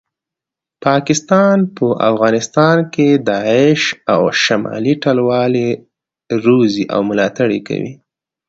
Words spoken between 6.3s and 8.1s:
روزي او ملاټړ یې کوي